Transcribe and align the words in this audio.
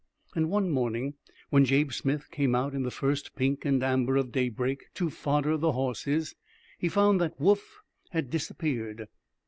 And 0.33 0.49
one 0.49 0.71
morning, 0.71 1.13
when 1.51 1.63
Jabe 1.63 1.91
Smith 1.91 2.31
came 2.31 2.55
out 2.55 2.73
in 2.73 2.81
the 2.81 2.89
first 2.89 3.35
pink 3.35 3.65
and 3.65 3.83
amber 3.83 4.17
of 4.17 4.31
daybreak 4.31 4.85
to 4.95 5.11
fodder 5.11 5.57
the 5.57 5.73
horses, 5.73 6.33
he 6.79 6.89
found 6.89 7.21
that 7.21 7.39
Woof 7.39 7.81
had 8.09 8.31
disappeared. 8.31 9.09